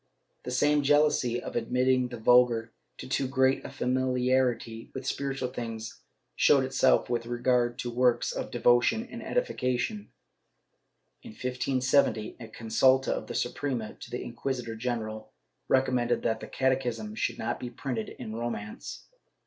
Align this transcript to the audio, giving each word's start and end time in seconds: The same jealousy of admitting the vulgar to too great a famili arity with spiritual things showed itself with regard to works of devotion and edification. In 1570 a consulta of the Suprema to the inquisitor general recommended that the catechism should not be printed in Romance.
The 0.45 0.49
same 0.49 0.81
jealousy 0.81 1.39
of 1.39 1.55
admitting 1.55 2.07
the 2.07 2.17
vulgar 2.17 2.73
to 2.97 3.07
too 3.07 3.27
great 3.27 3.63
a 3.63 3.67
famili 3.67 4.29
arity 4.31 4.91
with 4.95 5.05
spiritual 5.05 5.49
things 5.49 6.01
showed 6.35 6.63
itself 6.63 7.07
with 7.07 7.27
regard 7.27 7.77
to 7.77 7.91
works 7.91 8.31
of 8.31 8.49
devotion 8.49 9.07
and 9.11 9.21
edification. 9.21 10.09
In 11.21 11.33
1570 11.33 12.35
a 12.39 12.47
consulta 12.47 13.09
of 13.09 13.27
the 13.27 13.35
Suprema 13.35 13.93
to 13.99 14.09
the 14.09 14.23
inquisitor 14.23 14.75
general 14.75 15.33
recommended 15.67 16.23
that 16.23 16.39
the 16.39 16.47
catechism 16.47 17.13
should 17.13 17.37
not 17.37 17.59
be 17.59 17.69
printed 17.69 18.09
in 18.09 18.35
Romance. 18.35 19.05